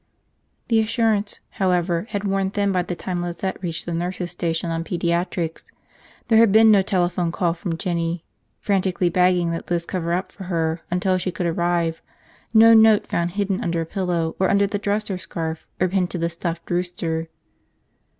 The 0.69 0.79
assurance, 0.79 1.41
however, 1.51 2.07
had 2.09 2.23
worn 2.23 2.49
thin 2.49 2.71
by 2.71 2.81
the 2.81 2.95
time 2.95 3.21
Lizette 3.21 3.61
reached 3.61 3.85
the 3.85 3.93
nurses' 3.93 4.31
station 4.31 4.71
on 4.71 4.83
pediatrics. 4.83 5.65
There 6.27 6.39
had 6.39 6.51
been 6.51 6.71
no 6.71 6.81
telephone 6.81 7.31
call 7.31 7.53
from 7.53 7.77
Jinny 7.77 8.25
frantically 8.59 9.09
begging 9.09 9.51
that 9.51 9.69
Liz 9.69 9.85
cover 9.85 10.11
up 10.13 10.31
for 10.31 10.45
her 10.45 10.81
until 10.89 11.19
she 11.19 11.31
could 11.31 11.45
arrive, 11.45 12.01
no 12.51 12.73
note 12.73 13.05
found 13.05 13.33
hidden 13.37 13.61
under 13.61 13.79
a 13.81 13.85
pillow 13.85 14.35
or 14.39 14.49
under 14.49 14.65
the 14.65 14.79
dresser 14.79 15.19
scarf 15.19 15.67
or 15.79 15.87
pinned 15.87 16.09
to 16.09 16.17
the 16.17 16.31
stuffed 16.31 16.71
rooster. 16.71 17.27